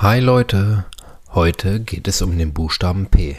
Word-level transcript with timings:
Hi 0.00 0.20
Leute, 0.20 0.84
heute 1.34 1.80
geht 1.80 2.06
es 2.06 2.22
um 2.22 2.38
den 2.38 2.52
Buchstaben 2.52 3.06
P. 3.06 3.36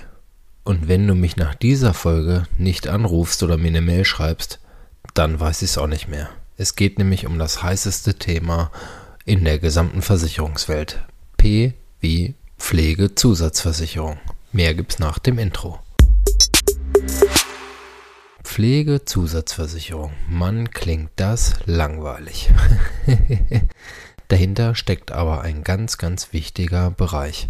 Und 0.65 0.89
wenn 0.89 1.07
du 1.07 1.15
mich 1.15 1.37
nach 1.37 1.55
dieser 1.55 1.93
Folge 1.93 2.47
nicht 2.57 2.89
anrufst 2.89 3.43
oder 3.43 3.55
mir 3.55 3.69
eine 3.69 3.79
Mail 3.79 4.03
schreibst, 4.03 4.59
dann 5.13 5.39
weiß 5.39 5.61
ich 5.61 5.69
es 5.69 5.77
auch 5.77 5.87
nicht 5.87 6.09
mehr. 6.09 6.29
Es 6.57 6.75
geht 6.75 6.97
nämlich 6.97 7.25
um 7.25 7.39
das 7.39 7.63
heißeste 7.63 8.15
Thema 8.15 8.71
in 9.23 9.45
der 9.45 9.57
gesamten 9.57 10.01
Versicherungswelt. 10.01 11.01
P 11.37 11.75
wie 12.01 12.35
Pflegezusatzversicherung. 12.57 14.19
Mehr 14.51 14.73
gibt's 14.73 14.99
nach 14.99 15.17
dem 15.17 15.39
Intro. 15.39 15.79
Pflegezusatzversicherung. 18.43 20.11
Mann, 20.27 20.71
klingt 20.71 21.11
das 21.15 21.53
langweilig. 21.65 22.49
Dahinter 24.29 24.75
steckt 24.75 25.11
aber 25.11 25.41
ein 25.41 25.63
ganz, 25.63 25.97
ganz 25.97 26.33
wichtiger 26.33 26.91
Bereich. 26.91 27.49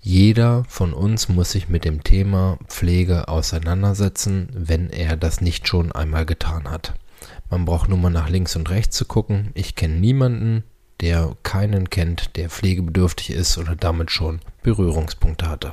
Jeder 0.00 0.64
von 0.68 0.94
uns 0.94 1.28
muss 1.28 1.52
sich 1.52 1.68
mit 1.68 1.84
dem 1.84 2.02
Thema 2.02 2.58
Pflege 2.68 3.28
auseinandersetzen, 3.28 4.48
wenn 4.54 4.88
er 4.88 5.18
das 5.18 5.42
nicht 5.42 5.68
schon 5.68 5.92
einmal 5.92 6.24
getan 6.24 6.70
hat. 6.70 6.94
Man 7.50 7.66
braucht 7.66 7.90
nur 7.90 7.98
mal 7.98 8.08
nach 8.08 8.30
links 8.30 8.56
und 8.56 8.70
rechts 8.70 8.96
zu 8.96 9.04
gucken. 9.04 9.50
Ich 9.54 9.74
kenne 9.74 9.96
niemanden, 9.96 10.64
der 11.00 11.36
keinen 11.42 11.90
kennt, 11.90 12.36
der 12.36 12.48
pflegebedürftig 12.48 13.30
ist 13.30 13.58
oder 13.58 13.76
damit 13.76 14.10
schon 14.10 14.40
Berührungspunkte 14.62 15.48
hatte. 15.48 15.72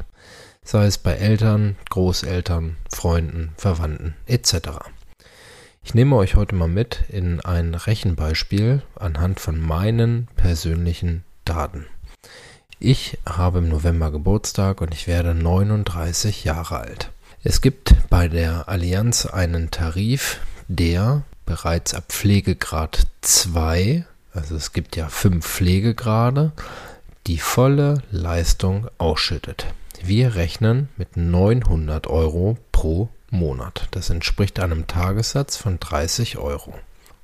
Sei 0.63 0.86
es 0.86 0.98
bei 0.98 1.13
Eltern, 1.13 1.77
Großeltern, 1.90 2.76
Freunden, 2.91 3.54
Verwandten 3.55 4.16
etc. 4.26 4.90
Ich 5.88 5.94
nehme 5.94 6.18
euch 6.18 6.36
heute 6.36 6.54
mal 6.54 6.68
mit 6.68 7.05
in 7.08 7.40
ein 7.40 7.73
Rechenbeispiel 7.73 8.82
anhand 9.00 9.40
von 9.40 9.58
meinen 9.58 10.27
persönlichen 10.36 11.23
Daten. 11.46 11.86
Ich 12.77 13.18
habe 13.26 13.60
im 13.60 13.70
November 13.70 14.12
Geburtstag 14.12 14.82
und 14.82 14.94
ich 14.94 15.08
werde 15.08 15.34
39 15.34 16.43
Jahre 16.43 16.80
alt. 16.80 17.12
Es 17.41 17.62
gibt 17.62 17.96
bei 18.10 18.27
der 18.27 18.68
Allianz 18.68 19.27
einen 19.27 19.71
Tarif, 19.71 20.41
der 20.68 21.24
bereits 21.46 21.93
ab 21.93 22.04
Pflegegrad 22.10 23.08
2, 23.21 24.05
also 24.34 24.58
es 24.58 24.74
gibt 24.74 24.98
ja 24.98 25.08
fünf 25.08 25.48
Pflegegrade, 25.48 26.52
die 27.27 27.38
volle 27.38 28.04
Leistung 28.12 28.90
ausschüttet. 28.98 29.68
Wir 30.04 30.35
rechnen 30.35 30.90
mit 30.98 31.15
900 31.15 32.08
Euro 32.08 32.58
pro 32.74 33.08
Monat. 33.30 33.88
Das 33.92 34.10
entspricht 34.10 34.60
einem 34.60 34.88
Tagessatz 34.88 35.58
von 35.58 35.80
30 35.80 36.38
Euro. 36.38 36.74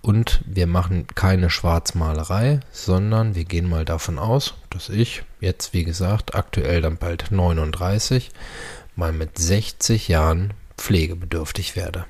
Und 0.01 0.41
wir 0.45 0.67
machen 0.67 1.07
keine 1.15 1.49
Schwarzmalerei, 1.49 2.59
sondern 2.71 3.35
wir 3.35 3.45
gehen 3.45 3.69
mal 3.69 3.85
davon 3.85 4.19
aus, 4.19 4.55
dass 4.69 4.89
ich 4.89 5.23
jetzt, 5.39 5.73
wie 5.73 5.85
gesagt, 5.85 6.35
aktuell 6.35 6.81
dann 6.81 6.97
bald 6.97 7.31
39, 7.31 8.31
mal 8.97 9.13
mit 9.13 9.37
60 9.37 10.09
Jahren 10.09 10.53
pflegebedürftig 10.77 11.77
werde. 11.77 12.05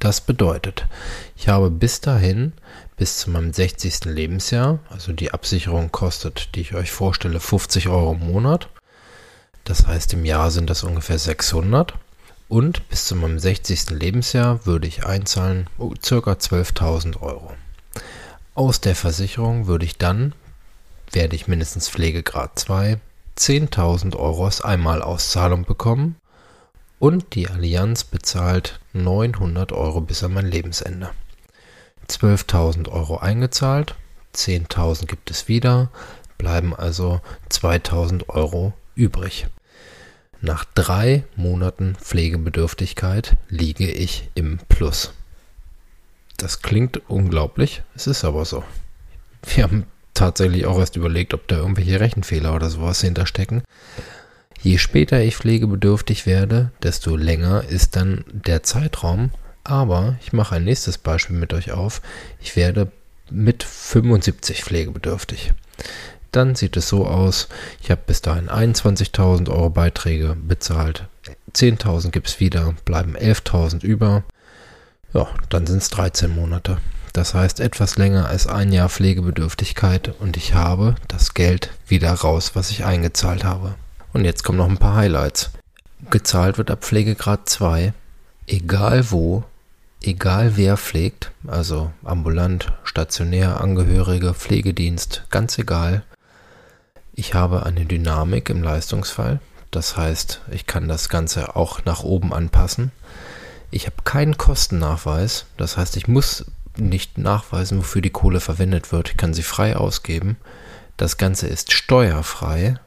Das 0.00 0.20
bedeutet, 0.20 0.86
ich 1.34 1.48
habe 1.48 1.70
bis 1.70 2.02
dahin, 2.02 2.52
bis 2.98 3.18
zu 3.18 3.30
meinem 3.30 3.54
60. 3.54 4.04
Lebensjahr, 4.04 4.80
also 4.90 5.12
die 5.12 5.32
Absicherung 5.32 5.90
kostet, 5.92 6.54
die 6.54 6.60
ich 6.60 6.74
euch 6.74 6.92
vorstelle, 6.92 7.40
50 7.40 7.88
Euro 7.88 8.12
im 8.12 8.26
Monat. 8.26 8.68
Das 9.64 9.86
heißt, 9.86 10.12
im 10.12 10.26
Jahr 10.26 10.50
sind 10.50 10.68
das 10.68 10.84
ungefähr 10.84 11.18
600. 11.18 11.94
Und 12.48 12.88
bis 12.88 13.06
zu 13.06 13.16
meinem 13.16 13.38
60. 13.38 13.90
Lebensjahr 13.90 14.66
würde 14.66 14.86
ich 14.86 15.06
einzahlen 15.06 15.68
ca. 15.78 16.32
12.000 16.32 17.20
Euro. 17.20 17.52
Aus 18.54 18.80
der 18.80 18.94
Versicherung 18.94 19.66
würde 19.66 19.84
ich 19.84 19.98
dann, 19.98 20.34
werde 21.10 21.34
ich 21.34 21.48
mindestens 21.48 21.88
Pflegegrad 21.88 22.58
2, 22.58 22.98
10.000 23.36 24.16
Euro 24.16 24.44
als 24.44 24.60
Einmalauszahlung 24.60 25.64
bekommen 25.64 26.16
und 26.98 27.34
die 27.34 27.48
Allianz 27.48 28.04
bezahlt 28.04 28.80
900 28.92 29.72
Euro 29.72 30.00
bis 30.00 30.22
an 30.22 30.34
mein 30.34 30.46
Lebensende. 30.46 31.10
12.000 32.08 32.88
Euro 32.88 33.18
eingezahlt, 33.18 33.96
10.000 34.34 35.06
gibt 35.06 35.30
es 35.30 35.48
wieder, 35.48 35.90
bleiben 36.38 36.74
also 36.74 37.20
2.000 37.50 38.28
Euro 38.28 38.72
übrig. 38.94 39.46
Nach 40.44 40.66
drei 40.74 41.24
Monaten 41.36 41.96
Pflegebedürftigkeit 41.98 43.34
liege 43.48 43.90
ich 43.90 44.28
im 44.34 44.58
Plus. 44.68 45.14
Das 46.36 46.60
klingt 46.60 47.00
unglaublich, 47.08 47.80
es 47.94 48.06
ist 48.06 48.26
aber 48.26 48.44
so. 48.44 48.62
Wir 49.42 49.62
haben 49.62 49.86
tatsächlich 50.12 50.66
auch 50.66 50.78
erst 50.78 50.96
überlegt, 50.96 51.32
ob 51.32 51.48
da 51.48 51.56
irgendwelche 51.56 51.98
Rechenfehler 51.98 52.54
oder 52.54 52.68
sowas 52.68 53.00
hinterstecken. 53.00 53.62
Je 54.60 54.76
später 54.76 55.22
ich 55.22 55.38
pflegebedürftig 55.38 56.26
werde, 56.26 56.72
desto 56.82 57.16
länger 57.16 57.64
ist 57.64 57.96
dann 57.96 58.26
der 58.30 58.62
Zeitraum. 58.62 59.30
Aber 59.64 60.16
ich 60.20 60.34
mache 60.34 60.56
ein 60.56 60.64
nächstes 60.64 60.98
Beispiel 60.98 61.36
mit 61.36 61.54
euch 61.54 61.72
auf. 61.72 62.02
Ich 62.42 62.54
werde 62.54 62.92
mit 63.30 63.62
75 63.62 64.62
pflegebedürftig 64.62 65.54
dann 66.36 66.54
sieht 66.54 66.76
es 66.76 66.88
so 66.88 67.06
aus, 67.06 67.48
ich 67.82 67.90
habe 67.90 68.02
bis 68.06 68.22
dahin 68.22 68.48
21.000 68.48 69.48
Euro 69.50 69.70
Beiträge 69.70 70.36
bezahlt, 70.36 71.06
10.000 71.54 72.10
gibt 72.10 72.28
es 72.28 72.40
wieder, 72.40 72.74
bleiben 72.84 73.16
11.000 73.16 73.82
über. 73.84 74.24
Ja, 75.12 75.28
dann 75.48 75.66
sind 75.66 75.78
es 75.78 75.90
13 75.90 76.34
Monate. 76.34 76.78
Das 77.12 77.32
heißt 77.32 77.60
etwas 77.60 77.96
länger 77.96 78.26
als 78.28 78.48
ein 78.48 78.72
Jahr 78.72 78.88
Pflegebedürftigkeit 78.88 80.12
und 80.18 80.36
ich 80.36 80.54
habe 80.54 80.96
das 81.06 81.34
Geld 81.34 81.70
wieder 81.86 82.12
raus, 82.12 82.52
was 82.54 82.70
ich 82.70 82.84
eingezahlt 82.84 83.44
habe. 83.44 83.76
Und 84.12 84.24
jetzt 84.24 84.42
kommen 84.42 84.58
noch 84.58 84.68
ein 84.68 84.78
paar 84.78 84.96
Highlights. 84.96 85.50
Gezahlt 86.10 86.58
wird 86.58 86.72
ab 86.72 86.84
Pflegegrad 86.84 87.48
2, 87.48 87.92
egal 88.48 89.10
wo, 89.12 89.44
egal 90.02 90.56
wer 90.56 90.76
pflegt, 90.76 91.30
also 91.46 91.92
ambulant, 92.02 92.72
stationär, 92.82 93.60
Angehörige, 93.60 94.34
Pflegedienst, 94.34 95.24
ganz 95.30 95.56
egal. 95.58 96.02
Ich 97.16 97.34
habe 97.34 97.64
eine 97.64 97.84
Dynamik 97.84 98.50
im 98.50 98.62
Leistungsfall. 98.62 99.38
Das 99.70 99.96
heißt, 99.96 100.40
ich 100.50 100.66
kann 100.66 100.88
das 100.88 101.08
Ganze 101.08 101.54
auch 101.54 101.84
nach 101.84 102.02
oben 102.02 102.32
anpassen. 102.32 102.90
Ich 103.70 103.86
habe 103.86 103.96
keinen 104.02 104.36
Kostennachweis. 104.36 105.46
Das 105.56 105.76
heißt, 105.76 105.96
ich 105.96 106.08
muss 106.08 106.44
nicht 106.76 107.18
nachweisen, 107.18 107.78
wofür 107.78 108.02
die 108.02 108.10
Kohle 108.10 108.40
verwendet 108.40 108.90
wird. 108.90 109.10
Ich 109.10 109.16
kann 109.16 109.32
sie 109.32 109.44
frei 109.44 109.76
ausgeben. 109.76 110.36
Das 110.96 111.16
Ganze 111.16 111.46
ist 111.46 111.72
steuerfrei. 111.72 112.80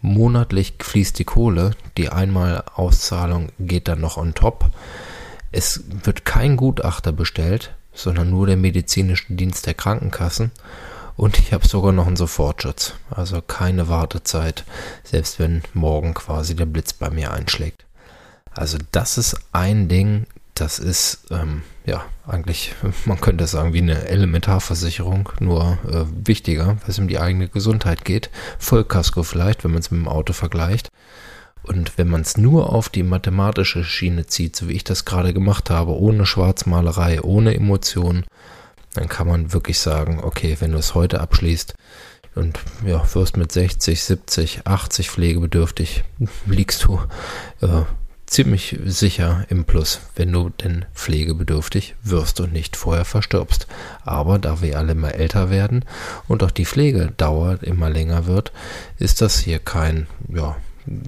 Monatlich 0.00 0.74
fließt 0.80 1.18
die 1.18 1.24
Kohle. 1.24 1.72
Die 1.96 2.10
Einmalauszahlung 2.10 3.48
geht 3.58 3.88
dann 3.88 4.00
noch 4.00 4.16
on 4.16 4.34
top. 4.34 4.70
Es 5.50 5.82
wird 6.04 6.24
kein 6.24 6.56
Gutachter 6.56 7.10
bestellt, 7.12 7.74
sondern 7.92 8.30
nur 8.30 8.46
der 8.46 8.56
medizinische 8.56 9.32
Dienst 9.32 9.66
der 9.66 9.74
Krankenkassen. 9.74 10.52
Und 11.16 11.38
ich 11.38 11.52
habe 11.52 11.66
sogar 11.66 11.92
noch 11.92 12.06
einen 12.06 12.16
Sofortschutz. 12.16 12.94
Also 13.10 13.40
keine 13.40 13.88
Wartezeit, 13.88 14.64
selbst 15.02 15.38
wenn 15.38 15.62
morgen 15.72 16.14
quasi 16.14 16.54
der 16.54 16.66
Blitz 16.66 16.92
bei 16.92 17.10
mir 17.10 17.32
einschlägt. 17.32 17.84
Also 18.52 18.78
das 18.92 19.18
ist 19.18 19.36
ein 19.52 19.88
Ding, 19.88 20.26
das 20.54 20.78
ist 20.78 21.26
ähm, 21.30 21.62
ja 21.84 22.04
eigentlich, 22.26 22.74
man 23.04 23.20
könnte 23.20 23.46
sagen, 23.46 23.72
wie 23.72 23.82
eine 23.82 24.08
Elementarversicherung, 24.08 25.30
nur 25.40 25.78
äh, 25.88 26.04
wichtiger, 26.26 26.66
weil 26.66 26.88
es 26.88 26.98
um 26.98 27.08
die 27.08 27.18
eigene 27.18 27.48
Gesundheit 27.48 28.04
geht. 28.04 28.30
Vollkasko 28.58 29.22
vielleicht, 29.22 29.64
wenn 29.64 29.72
man 29.72 29.80
es 29.80 29.90
mit 29.90 30.00
dem 30.00 30.08
Auto 30.08 30.32
vergleicht. 30.32 30.88
Und 31.62 31.98
wenn 31.98 32.08
man 32.08 32.20
es 32.20 32.36
nur 32.36 32.72
auf 32.72 32.88
die 32.88 33.02
mathematische 33.02 33.82
Schiene 33.82 34.26
zieht, 34.26 34.54
so 34.54 34.68
wie 34.68 34.74
ich 34.74 34.84
das 34.84 35.04
gerade 35.04 35.34
gemacht 35.34 35.68
habe, 35.68 35.98
ohne 35.98 36.24
Schwarzmalerei, 36.24 37.22
ohne 37.22 37.54
Emotionen, 37.54 38.24
dann 38.96 39.08
kann 39.08 39.26
man 39.26 39.52
wirklich 39.52 39.78
sagen, 39.78 40.20
okay, 40.22 40.56
wenn 40.60 40.72
du 40.72 40.78
es 40.78 40.94
heute 40.94 41.20
abschließt 41.20 41.74
und 42.34 42.58
ja, 42.84 43.02
wirst 43.14 43.36
mit 43.36 43.52
60, 43.52 44.02
70, 44.02 44.60
80 44.64 45.10
pflegebedürftig, 45.10 46.04
liegst 46.46 46.84
du 46.84 47.00
äh, 47.60 47.82
ziemlich 48.26 48.78
sicher 48.84 49.46
im 49.48 49.64
Plus, 49.64 50.00
wenn 50.16 50.32
du 50.32 50.50
denn 50.50 50.84
pflegebedürftig 50.94 51.94
wirst 52.02 52.40
und 52.40 52.52
nicht 52.52 52.76
vorher 52.76 53.04
verstirbst. 53.04 53.66
Aber 54.04 54.38
da 54.38 54.60
wir 54.60 54.78
alle 54.78 54.92
immer 54.92 55.14
älter 55.14 55.50
werden 55.50 55.84
und 56.28 56.42
auch 56.42 56.50
die 56.50 56.66
Pflegedauer 56.66 57.62
immer 57.62 57.88
länger 57.88 58.26
wird, 58.26 58.52
ist 58.98 59.20
das 59.20 59.38
hier 59.38 59.58
kein 59.58 60.06
ja, 60.28 60.56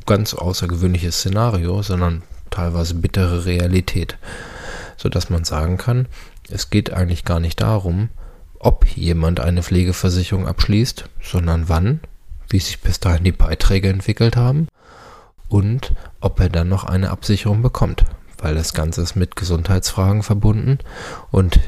ganz 0.06 0.34
außergewöhnliches 0.34 1.18
Szenario, 1.18 1.82
sondern 1.82 2.22
teilweise 2.50 2.94
bittere 2.94 3.44
Realität, 3.44 4.16
sodass 4.96 5.30
man 5.30 5.44
sagen 5.44 5.76
kann, 5.76 6.06
es 6.50 6.70
geht 6.70 6.92
eigentlich 6.92 7.24
gar 7.24 7.40
nicht 7.40 7.60
darum, 7.60 8.08
ob 8.58 8.86
jemand 8.86 9.40
eine 9.40 9.62
Pflegeversicherung 9.62 10.46
abschließt, 10.46 11.04
sondern 11.22 11.68
wann, 11.68 12.00
wie 12.48 12.58
sich 12.58 12.80
bis 12.80 13.00
dahin 13.00 13.24
die 13.24 13.32
Beiträge 13.32 13.88
entwickelt 13.88 14.36
haben 14.36 14.68
und 15.48 15.94
ob 16.20 16.40
er 16.40 16.48
dann 16.48 16.68
noch 16.68 16.84
eine 16.84 17.10
Absicherung 17.10 17.62
bekommt, 17.62 18.04
weil 18.38 18.54
das 18.54 18.74
Ganze 18.74 19.02
ist 19.02 19.16
mit 19.16 19.36
Gesundheitsfragen 19.36 20.22
verbunden 20.22 20.78
und 21.30 21.60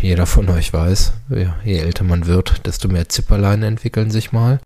jeder 0.00 0.26
von 0.26 0.48
euch 0.48 0.72
weiß, 0.72 1.12
je 1.64 1.78
älter 1.78 2.04
man 2.04 2.26
wird, 2.26 2.66
desto 2.66 2.88
mehr 2.88 3.08
Zipperlein 3.08 3.62
entwickeln 3.62 4.10
sich 4.10 4.32
mal 4.32 4.60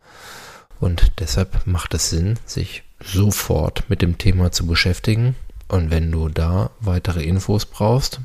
Und 0.82 1.20
deshalb 1.20 1.64
macht 1.64 1.94
es 1.94 2.10
Sinn, 2.10 2.40
sich 2.44 2.82
sofort 3.00 3.84
mit 3.88 4.02
dem 4.02 4.18
Thema 4.18 4.50
zu 4.50 4.66
beschäftigen. 4.66 5.36
Und 5.68 5.92
wenn 5.92 6.10
du 6.10 6.28
da 6.28 6.70
weitere 6.80 7.22
Infos 7.22 7.66
brauchst, 7.66 8.20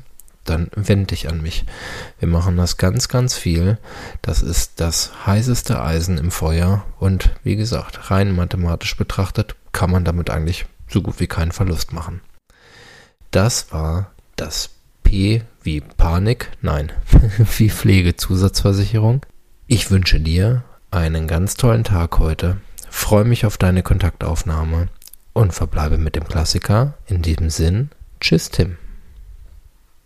dann 0.48 0.70
wende 0.74 1.06
dich 1.06 1.28
an 1.28 1.42
mich. 1.42 1.64
Wir 2.18 2.28
machen 2.28 2.56
das 2.56 2.76
ganz, 2.76 3.08
ganz 3.08 3.34
viel. 3.34 3.78
Das 4.22 4.42
ist 4.42 4.80
das 4.80 5.12
heißeste 5.26 5.80
Eisen 5.80 6.18
im 6.18 6.30
Feuer. 6.30 6.84
Und 6.98 7.30
wie 7.44 7.56
gesagt, 7.56 8.10
rein 8.10 8.34
mathematisch 8.34 8.96
betrachtet 8.96 9.56
kann 9.72 9.90
man 9.90 10.04
damit 10.04 10.30
eigentlich 10.30 10.66
so 10.88 11.02
gut 11.02 11.20
wie 11.20 11.26
keinen 11.26 11.52
Verlust 11.52 11.92
machen. 11.92 12.20
Das 13.30 13.72
war 13.72 14.12
das 14.36 14.70
P 15.02 15.42
wie 15.62 15.80
Panik, 15.80 16.50
nein, 16.62 16.92
wie 17.58 17.70
Pflegezusatzversicherung. 17.70 19.24
Ich 19.66 19.90
wünsche 19.90 20.20
dir 20.20 20.64
einen 20.90 21.28
ganz 21.28 21.56
tollen 21.56 21.84
Tag 21.84 22.18
heute, 22.18 22.56
freue 22.88 23.24
mich 23.24 23.44
auf 23.44 23.58
deine 23.58 23.82
Kontaktaufnahme 23.82 24.88
und 25.34 25.52
verbleibe 25.52 25.98
mit 25.98 26.16
dem 26.16 26.24
Klassiker. 26.24 26.94
In 27.06 27.22
diesem 27.22 27.50
Sinn, 27.50 27.90
tschüss 28.20 28.50
Tim. 28.50 28.78